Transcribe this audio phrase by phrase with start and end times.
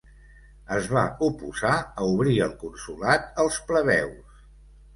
[0.77, 4.45] Es va oposar a obrir el consolat als plebeus.